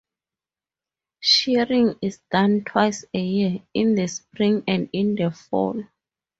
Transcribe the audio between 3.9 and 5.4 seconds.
the spring and in the